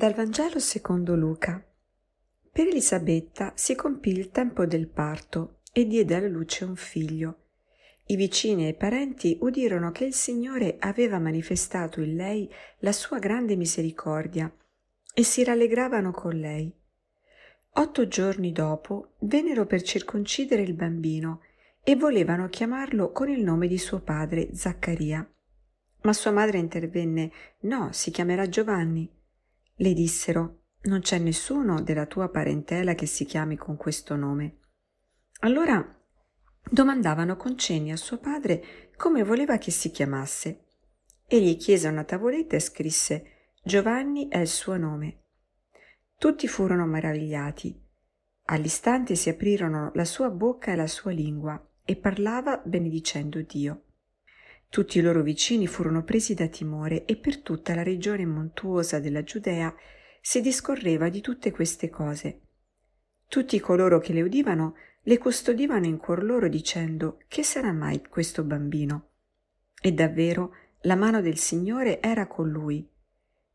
[0.00, 1.62] Dal Vangelo secondo Luca.
[2.50, 7.48] Per Elisabetta si compì il tempo del parto e diede alla luce un figlio.
[8.06, 13.18] I vicini e i parenti udirono che il Signore aveva manifestato in lei la sua
[13.18, 14.50] grande misericordia
[15.12, 16.74] e si rallegravano con lei.
[17.72, 21.42] Otto giorni dopo vennero per circoncidere il bambino
[21.84, 25.30] e volevano chiamarlo con il nome di suo padre Zaccaria.
[26.04, 27.30] Ma sua madre intervenne
[27.64, 29.18] No, si chiamerà Giovanni.
[29.80, 34.58] Le dissero Non c'è nessuno della tua parentela che si chiami con questo nome.
[35.40, 35.98] Allora
[36.70, 40.66] domandavano con cenni a suo padre come voleva che si chiamasse.
[41.26, 43.24] Egli chiese una tavoletta e scrisse
[43.64, 45.22] Giovanni è il suo nome.
[46.18, 47.82] Tutti furono meravigliati.
[48.48, 53.84] All'istante si aprirono la sua bocca e la sua lingua, e parlava benedicendo Dio.
[54.70, 59.22] Tutti i loro vicini furono presi da timore e per tutta la regione montuosa della
[59.22, 59.74] Giudea
[60.22, 62.40] si discorreva di tutte queste cose.
[63.26, 68.44] Tutti coloro che le udivano le custodivano in cuor loro dicendo che sarà mai questo
[68.44, 69.08] bambino?
[69.78, 72.88] E davvero la mano del Signore era con lui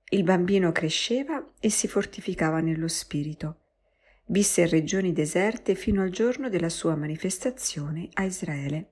[0.10, 3.62] il bambino cresceva e si fortificava nello spirito.
[4.28, 8.92] Visse in regioni deserte fino al giorno della sua manifestazione a Israele.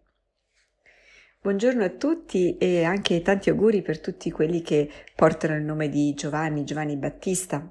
[1.44, 6.13] Buongiorno a tutti e anche tanti auguri per tutti quelli che portano il nome di
[6.13, 7.69] Giovanni, Giovanni Battista.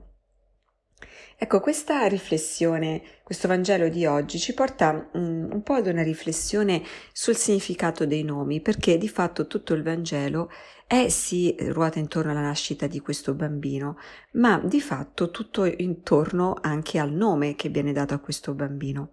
[1.39, 6.83] Ecco, questa riflessione, questo Vangelo di oggi ci porta um, un po' ad una riflessione
[7.15, 10.51] sul significato dei nomi, perché di fatto tutto il Vangelo
[10.87, 13.97] è si ruota intorno alla nascita di questo bambino,
[14.33, 19.13] ma di fatto tutto intorno anche al nome che viene dato a questo bambino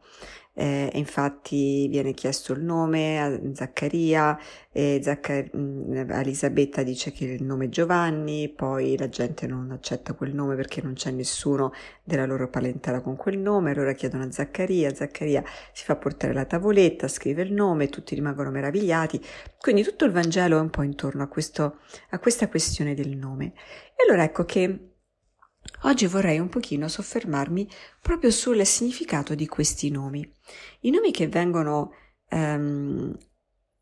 [0.53, 4.37] eh, infatti viene chiesto il nome a Zaccaria,
[4.71, 10.33] e Zaccar- Elisabetta dice che il nome è Giovanni, poi la gente non accetta quel
[10.33, 11.71] nome perché non c'è nessuno
[12.03, 16.45] della loro parentela con quel nome, allora chiedono a Zaccaria, Zaccaria si fa portare la
[16.45, 19.23] tavoletta, scrive il nome, tutti rimangono meravigliati,
[19.59, 21.77] quindi tutto il Vangelo è un po' intorno a, questo,
[22.09, 23.53] a questa questione del nome.
[23.95, 24.88] E allora ecco che
[25.83, 27.67] Oggi vorrei un pochino soffermarmi
[28.01, 30.29] proprio sul significato di questi nomi.
[30.81, 31.91] I nomi che vengono
[32.31, 33.15] um,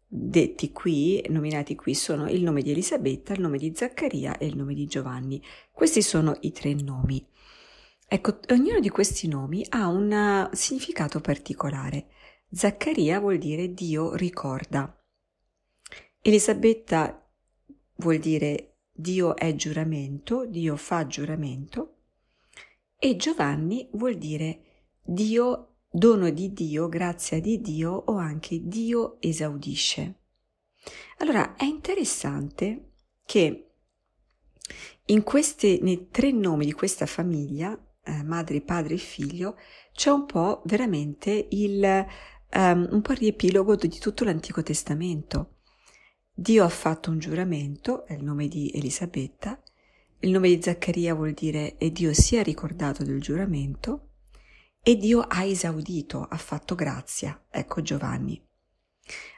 [0.06, 4.56] detti qui, nominati qui, sono il nome di Elisabetta, il nome di Zaccaria e il
[4.56, 5.42] nome di Giovanni.
[5.72, 7.28] Questi sono i tre nomi.
[8.08, 12.10] Ecco, ognuno di questi nomi ha un significato particolare.
[12.52, 14.96] Zaccaria vuol dire Dio ricorda.
[16.22, 17.28] Elisabetta
[17.96, 21.98] vuol dire Dio è giuramento, Dio fa giuramento,
[22.98, 30.22] e Giovanni vuol dire Dio, dono di Dio, grazia di Dio o anche Dio esaudisce.
[31.20, 32.94] Allora è interessante
[33.24, 33.70] che
[35.06, 39.58] in questi, nei tre nomi di questa famiglia, eh, madre, padre e figlio,
[39.94, 42.06] c'è un po' veramente il,
[42.52, 45.57] um, un po' il riepilogo di tutto l'Antico Testamento.
[46.40, 49.60] Dio ha fatto un giuramento, è il nome di Elisabetta,
[50.20, 54.10] il nome di Zaccaria vuol dire e Dio si è ricordato del giuramento
[54.84, 58.40] e Dio ha esaudito, ha fatto grazia, ecco Giovanni.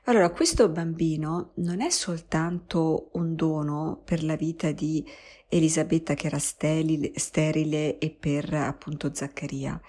[0.06, 5.02] Allora, questo bambino non è soltanto un dono per la vita di
[5.48, 9.80] Elisabetta che era sterile, sterile e per appunto Zaccaria,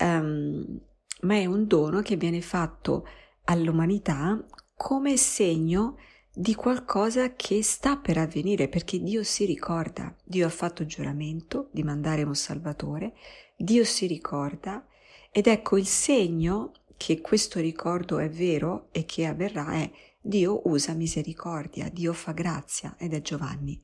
[0.00, 0.80] um,
[1.20, 3.06] ma è un dono che viene fatto
[3.44, 4.44] all'umanità
[4.74, 5.96] come segno
[6.40, 11.82] di qualcosa che sta per avvenire perché Dio si ricorda, Dio ha fatto giuramento di
[11.82, 13.12] mandare un Salvatore,
[13.58, 14.86] Dio si ricorda
[15.30, 20.94] ed ecco il segno che questo ricordo è vero e che avverrà è Dio usa
[20.94, 23.82] misericordia, Dio fa grazia ed è Giovanni.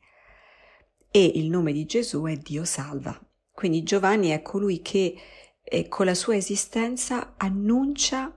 [1.11, 3.21] E il nome di Gesù è Dio salva.
[3.53, 5.15] Quindi Giovanni è colui che
[5.63, 8.35] eh, con la sua esistenza annuncia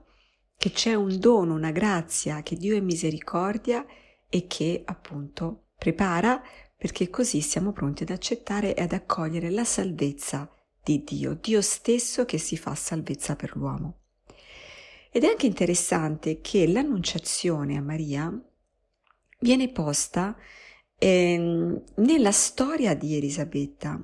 [0.58, 3.82] che c'è un dono, una grazia, che Dio è misericordia
[4.30, 6.42] e che appunto prepara
[6.76, 10.50] perché così siamo pronti ad accettare e ad accogliere la salvezza
[10.82, 13.98] di Dio, Dio stesso che si fa salvezza per l'uomo.
[15.10, 18.32] Ed è anche interessante che l'annunciazione a Maria
[19.40, 20.36] viene posta
[20.96, 24.02] eh, nella storia di Elisabetta,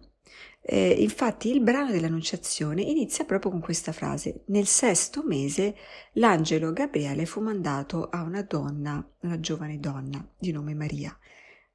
[0.69, 4.43] eh, infatti il brano dell'Annunciazione inizia proprio con questa frase.
[4.47, 5.77] Nel sesto mese
[6.15, 11.17] l'angelo Gabriele fu mandato a una donna, una giovane donna di nome Maria.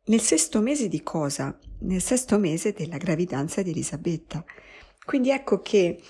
[0.08, 1.58] Nel sesto mese di cosa?
[1.80, 4.44] Nel sesto mese della gravidanza di Elisabetta.
[5.06, 6.02] Quindi ecco che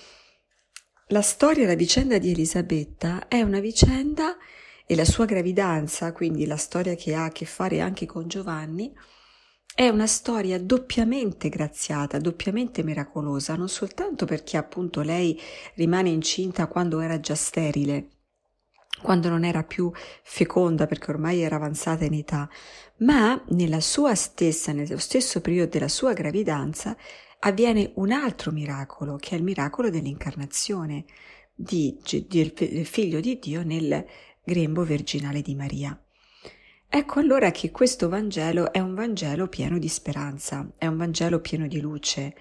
[1.06, 4.36] la storia, la vicenda di Elisabetta è una vicenda
[4.84, 8.92] e la sua gravidanza, quindi la storia che ha a che fare anche con Giovanni,
[9.74, 15.40] è una storia doppiamente graziata, doppiamente miracolosa, non soltanto perché appunto lei
[15.74, 18.08] rimane incinta quando era già sterile,
[19.00, 19.90] quando non era più
[20.22, 22.48] feconda perché ormai era avanzata in età,
[22.98, 26.94] ma nella sua stessa, nello stesso periodo della sua gravidanza,
[27.40, 31.04] avviene un altro miracolo, che è il miracolo dell'incarnazione
[31.54, 31.98] di,
[32.28, 34.04] del figlio di Dio nel
[34.44, 35.98] grembo virginale di Maria.
[36.94, 41.66] Ecco allora che questo Vangelo è un Vangelo pieno di speranza, è un Vangelo pieno
[41.66, 42.34] di luce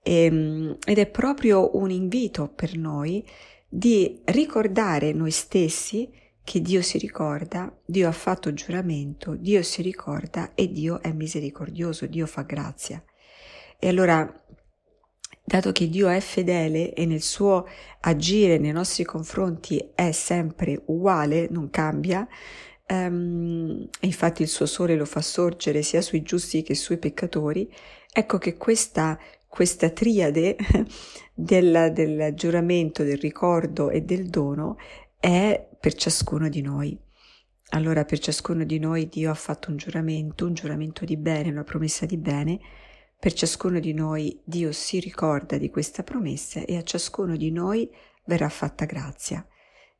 [0.00, 3.26] e, ehm, ed è proprio un invito per noi
[3.68, 6.08] di ricordare noi stessi
[6.44, 12.06] che Dio si ricorda, Dio ha fatto giuramento, Dio si ricorda e Dio è misericordioso,
[12.06, 13.02] Dio fa grazia.
[13.76, 14.46] E allora,
[15.44, 17.66] dato che Dio è fedele e nel suo
[18.02, 22.24] agire nei nostri confronti è sempre uguale, non cambia,
[22.88, 27.68] Um, infatti il suo sole lo fa sorgere sia sui giusti che sui peccatori,
[28.12, 29.18] ecco che questa,
[29.48, 30.56] questa triade
[31.34, 34.76] del, del giuramento, del ricordo e del dono
[35.18, 36.96] è per ciascuno di noi.
[37.70, 41.64] Allora per ciascuno di noi Dio ha fatto un giuramento, un giuramento di bene, una
[41.64, 42.60] promessa di bene,
[43.18, 47.90] per ciascuno di noi Dio si ricorda di questa promessa e a ciascuno di noi
[48.24, 49.44] verrà fatta grazia.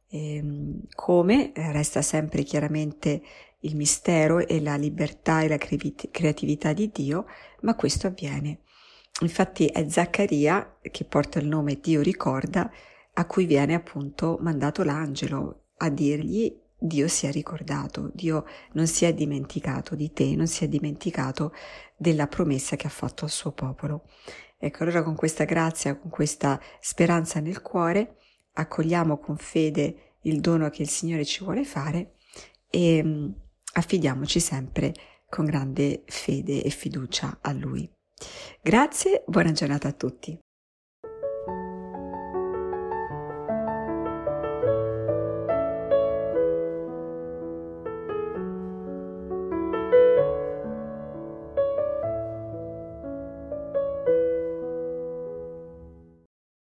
[0.08, 3.22] Ehm, come eh, resta sempre chiaramente
[3.60, 7.26] il mistero e la libertà e la creatività di Dio,
[7.62, 8.60] ma questo avviene.
[9.20, 12.70] Infatti è Zaccaria, che porta il nome Dio ricorda,
[13.14, 19.06] a cui viene appunto mandato l'angelo a dirgli Dio si è ricordato, Dio non si
[19.06, 21.52] è dimenticato di te, non si è dimenticato
[21.96, 24.04] della promessa che ha fatto al suo popolo.
[24.58, 28.18] Ecco, allora con questa grazia, con questa speranza nel cuore,
[28.56, 32.14] accogliamo con fede il dono che il Signore ci vuole fare
[32.68, 33.28] e mm,
[33.74, 34.94] affidiamoci sempre
[35.28, 37.88] con grande fede e fiducia a Lui.
[38.60, 40.38] Grazie, buona giornata a tutti.